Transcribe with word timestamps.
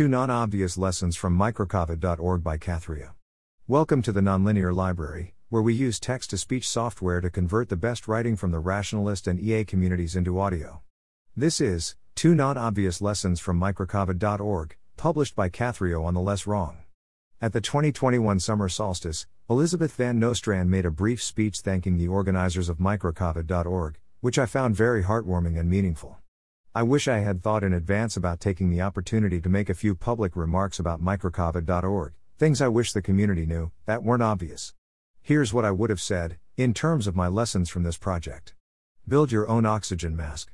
Two 0.00 0.08
Non 0.08 0.30
Obvious 0.30 0.78
Lessons 0.78 1.14
from 1.14 1.36
Microcovid.org 1.36 2.42
by 2.42 2.56
catherio. 2.56 3.10
Welcome 3.68 4.00
to 4.00 4.12
the 4.12 4.22
Nonlinear 4.22 4.74
Library, 4.74 5.34
where 5.50 5.60
we 5.60 5.74
use 5.74 6.00
text 6.00 6.30
to 6.30 6.38
speech 6.38 6.66
software 6.66 7.20
to 7.20 7.28
convert 7.28 7.68
the 7.68 7.76
best 7.76 8.08
writing 8.08 8.34
from 8.34 8.50
the 8.50 8.60
rationalist 8.60 9.26
and 9.26 9.38
EA 9.38 9.66
communities 9.66 10.16
into 10.16 10.40
audio. 10.40 10.80
This 11.36 11.60
is 11.60 11.96
Two 12.14 12.34
Non 12.34 12.56
Obvious 12.56 13.02
Lessons 13.02 13.40
from 13.40 13.60
Microcovid.org, 13.60 14.74
published 14.96 15.36
by 15.36 15.50
catherio 15.50 16.02
on 16.02 16.14
the 16.14 16.20
Less 16.22 16.46
Wrong. 16.46 16.78
At 17.42 17.52
the 17.52 17.60
2021 17.60 18.40
summer 18.40 18.70
solstice, 18.70 19.26
Elizabeth 19.50 19.92
Van 19.96 20.18
Nostrand 20.18 20.70
made 20.70 20.86
a 20.86 20.90
brief 20.90 21.22
speech 21.22 21.58
thanking 21.58 21.98
the 21.98 22.08
organizers 22.08 22.70
of 22.70 22.78
Microcovid.org, 22.78 23.98
which 24.22 24.38
I 24.38 24.46
found 24.46 24.74
very 24.74 25.02
heartwarming 25.02 25.60
and 25.60 25.68
meaningful. 25.68 26.16
I 26.72 26.84
wish 26.84 27.08
I 27.08 27.18
had 27.18 27.42
thought 27.42 27.64
in 27.64 27.72
advance 27.72 28.16
about 28.16 28.38
taking 28.38 28.70
the 28.70 28.80
opportunity 28.80 29.40
to 29.40 29.48
make 29.48 29.68
a 29.68 29.74
few 29.74 29.96
public 29.96 30.36
remarks 30.36 30.78
about 30.78 31.02
microcovid.org, 31.02 32.12
things 32.38 32.62
I 32.62 32.68
wish 32.68 32.92
the 32.92 33.02
community 33.02 33.44
knew, 33.44 33.72
that 33.86 34.04
weren't 34.04 34.22
obvious. 34.22 34.72
Here's 35.20 35.52
what 35.52 35.64
I 35.64 35.72
would 35.72 35.90
have 35.90 36.00
said, 36.00 36.38
in 36.56 36.72
terms 36.72 37.08
of 37.08 37.16
my 37.16 37.26
lessons 37.26 37.70
from 37.70 37.82
this 37.82 37.98
project. 37.98 38.54
Build 39.08 39.32
your 39.32 39.48
own 39.48 39.66
oxygen 39.66 40.14
mask. 40.14 40.52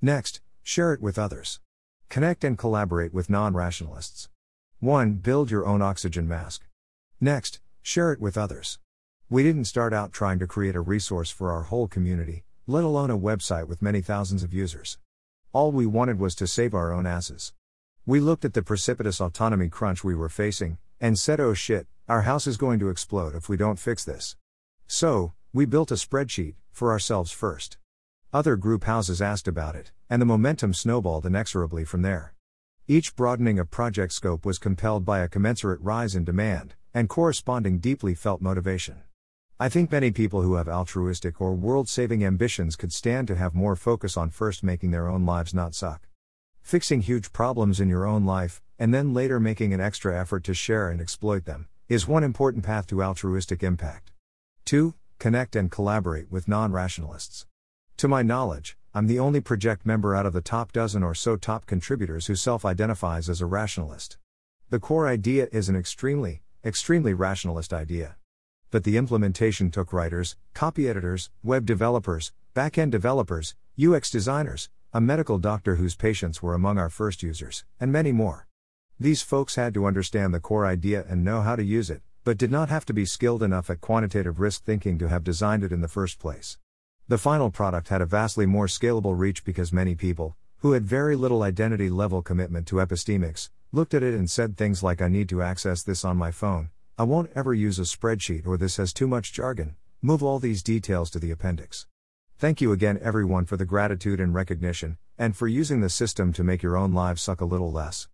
Next, 0.00 0.40
share 0.64 0.94
it 0.94 1.00
with 1.00 1.16
others. 1.16 1.60
Connect 2.08 2.42
and 2.42 2.58
collaborate 2.58 3.14
with 3.14 3.30
non 3.30 3.54
rationalists. 3.54 4.28
1. 4.80 5.14
Build 5.18 5.52
your 5.52 5.64
own 5.64 5.80
oxygen 5.80 6.26
mask. 6.26 6.66
Next, 7.20 7.60
share 7.82 8.12
it 8.12 8.20
with 8.20 8.36
others. 8.36 8.80
We 9.30 9.44
didn't 9.44 9.66
start 9.66 9.94
out 9.94 10.12
trying 10.12 10.40
to 10.40 10.48
create 10.48 10.74
a 10.74 10.80
resource 10.80 11.30
for 11.30 11.52
our 11.52 11.62
whole 11.62 11.86
community, 11.86 12.42
let 12.66 12.82
alone 12.82 13.12
a 13.12 13.16
website 13.16 13.68
with 13.68 13.80
many 13.80 14.00
thousands 14.00 14.42
of 14.42 14.52
users. 14.52 14.98
All 15.54 15.70
we 15.70 15.84
wanted 15.84 16.18
was 16.18 16.34
to 16.36 16.46
save 16.46 16.72
our 16.72 16.90
own 16.90 17.06
asses. 17.06 17.52
We 18.06 18.20
looked 18.20 18.46
at 18.46 18.54
the 18.54 18.62
precipitous 18.62 19.20
autonomy 19.20 19.68
crunch 19.68 20.02
we 20.02 20.14
were 20.14 20.30
facing, 20.30 20.78
and 20.98 21.18
said, 21.18 21.40
oh 21.40 21.52
shit, 21.52 21.86
our 22.08 22.22
house 22.22 22.46
is 22.46 22.56
going 22.56 22.78
to 22.78 22.88
explode 22.88 23.34
if 23.34 23.50
we 23.50 23.58
don't 23.58 23.78
fix 23.78 24.02
this. 24.02 24.36
So, 24.86 25.34
we 25.52 25.66
built 25.66 25.90
a 25.90 25.94
spreadsheet, 25.94 26.54
for 26.70 26.90
ourselves 26.90 27.32
first. 27.32 27.76
Other 28.32 28.56
group 28.56 28.84
houses 28.84 29.20
asked 29.20 29.46
about 29.46 29.76
it, 29.76 29.92
and 30.08 30.22
the 30.22 30.26
momentum 30.26 30.72
snowballed 30.72 31.26
inexorably 31.26 31.84
from 31.84 32.00
there. 32.00 32.32
Each 32.88 33.14
broadening 33.14 33.58
of 33.58 33.70
project 33.70 34.14
scope 34.14 34.46
was 34.46 34.58
compelled 34.58 35.04
by 35.04 35.18
a 35.20 35.28
commensurate 35.28 35.82
rise 35.82 36.14
in 36.14 36.24
demand, 36.24 36.76
and 36.94 37.10
corresponding 37.10 37.78
deeply 37.78 38.14
felt 38.14 38.40
motivation. 38.40 39.02
I 39.62 39.68
think 39.68 39.92
many 39.92 40.10
people 40.10 40.42
who 40.42 40.54
have 40.54 40.68
altruistic 40.68 41.40
or 41.40 41.54
world 41.54 41.88
saving 41.88 42.24
ambitions 42.24 42.74
could 42.74 42.92
stand 42.92 43.28
to 43.28 43.36
have 43.36 43.54
more 43.54 43.76
focus 43.76 44.16
on 44.16 44.28
first 44.28 44.64
making 44.64 44.90
their 44.90 45.06
own 45.06 45.24
lives 45.24 45.54
not 45.54 45.72
suck. 45.72 46.08
Fixing 46.62 47.00
huge 47.00 47.32
problems 47.32 47.78
in 47.78 47.88
your 47.88 48.04
own 48.04 48.26
life, 48.26 48.60
and 48.76 48.92
then 48.92 49.14
later 49.14 49.38
making 49.38 49.72
an 49.72 49.80
extra 49.80 50.18
effort 50.20 50.42
to 50.42 50.52
share 50.52 50.90
and 50.90 51.00
exploit 51.00 51.44
them, 51.44 51.68
is 51.88 52.08
one 52.08 52.24
important 52.24 52.64
path 52.64 52.88
to 52.88 53.04
altruistic 53.04 53.62
impact. 53.62 54.10
2. 54.64 54.94
Connect 55.20 55.54
and 55.54 55.70
collaborate 55.70 56.28
with 56.28 56.48
non 56.48 56.72
rationalists. 56.72 57.46
To 57.98 58.08
my 58.08 58.22
knowledge, 58.22 58.76
I'm 58.92 59.06
the 59.06 59.20
only 59.20 59.40
project 59.40 59.86
member 59.86 60.12
out 60.12 60.26
of 60.26 60.32
the 60.32 60.40
top 60.40 60.72
dozen 60.72 61.04
or 61.04 61.14
so 61.14 61.36
top 61.36 61.66
contributors 61.66 62.26
who 62.26 62.34
self 62.34 62.64
identifies 62.64 63.28
as 63.28 63.40
a 63.40 63.46
rationalist. 63.46 64.18
The 64.70 64.80
core 64.80 65.06
idea 65.06 65.46
is 65.52 65.68
an 65.68 65.76
extremely, 65.76 66.42
extremely 66.64 67.14
rationalist 67.14 67.72
idea 67.72 68.16
but 68.72 68.84
the 68.84 68.96
implementation 68.96 69.70
took 69.70 69.92
writers, 69.92 70.34
copy 70.54 70.88
editors, 70.88 71.28
web 71.42 71.66
developers, 71.66 72.32
back 72.54 72.78
end 72.78 72.90
developers, 72.90 73.54
UX 73.78 74.10
designers, 74.10 74.70
a 74.94 75.00
medical 75.00 75.36
doctor 75.36 75.74
whose 75.74 75.94
patients 75.94 76.42
were 76.42 76.54
among 76.54 76.78
our 76.78 76.88
first 76.88 77.22
users, 77.22 77.66
and 77.78 77.92
many 77.92 78.12
more. 78.12 78.48
These 78.98 79.20
folks 79.20 79.56
had 79.56 79.74
to 79.74 79.84
understand 79.84 80.32
the 80.32 80.40
core 80.40 80.64
idea 80.64 81.04
and 81.06 81.22
know 81.22 81.42
how 81.42 81.54
to 81.54 81.62
use 81.62 81.90
it, 81.90 82.00
but 82.24 82.38
did 82.38 82.50
not 82.50 82.70
have 82.70 82.86
to 82.86 82.94
be 82.94 83.04
skilled 83.04 83.42
enough 83.42 83.68
at 83.68 83.82
quantitative 83.82 84.40
risk 84.40 84.64
thinking 84.64 84.98
to 84.98 85.08
have 85.10 85.22
designed 85.22 85.64
it 85.64 85.72
in 85.72 85.82
the 85.82 85.86
first 85.86 86.18
place. 86.18 86.56
The 87.08 87.18
final 87.18 87.50
product 87.50 87.88
had 87.88 88.00
a 88.00 88.06
vastly 88.06 88.46
more 88.46 88.68
scalable 88.68 89.18
reach 89.18 89.44
because 89.44 89.70
many 89.70 89.94
people, 89.94 90.34
who 90.60 90.72
had 90.72 90.86
very 90.86 91.14
little 91.14 91.42
identity 91.42 91.90
level 91.90 92.22
commitment 92.22 92.66
to 92.68 92.76
epistemics, 92.76 93.50
looked 93.70 93.92
at 93.92 94.02
it 94.02 94.14
and 94.14 94.30
said 94.30 94.56
things 94.56 94.82
like, 94.82 95.02
I 95.02 95.08
need 95.08 95.28
to 95.28 95.42
access 95.42 95.82
this 95.82 96.06
on 96.06 96.16
my 96.16 96.30
phone, 96.30 96.70
I 96.98 97.04
won't 97.04 97.30
ever 97.34 97.54
use 97.54 97.78
a 97.78 97.82
spreadsheet 97.82 98.46
or 98.46 98.58
this 98.58 98.76
has 98.76 98.92
too 98.92 99.08
much 99.08 99.32
jargon. 99.32 99.76
Move 100.02 100.22
all 100.22 100.38
these 100.38 100.62
details 100.62 101.10
to 101.10 101.18
the 101.18 101.30
appendix. 101.30 101.86
Thank 102.36 102.60
you 102.60 102.72
again, 102.72 102.98
everyone, 103.00 103.46
for 103.46 103.56
the 103.56 103.64
gratitude 103.64 104.20
and 104.20 104.34
recognition, 104.34 104.98
and 105.16 105.34
for 105.34 105.48
using 105.48 105.80
the 105.80 105.88
system 105.88 106.32
to 106.34 106.44
make 106.44 106.62
your 106.62 106.76
own 106.76 106.92
lives 106.92 107.22
suck 107.22 107.40
a 107.40 107.46
little 107.46 107.72
less. 107.72 108.08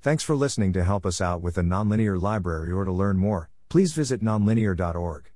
Thanks 0.00 0.24
for 0.24 0.34
listening 0.34 0.72
to 0.72 0.84
help 0.84 1.06
us 1.06 1.20
out 1.20 1.42
with 1.42 1.54
the 1.54 1.62
Nonlinear 1.62 2.20
Library 2.20 2.72
or 2.72 2.84
to 2.84 2.92
learn 2.92 3.18
more, 3.18 3.50
please 3.68 3.92
visit 3.92 4.20
nonlinear.org. 4.20 5.33